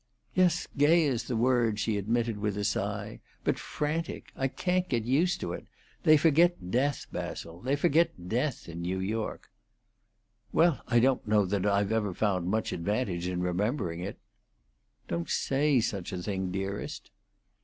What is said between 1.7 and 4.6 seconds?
she admitted, with a sigh. "But frantic. I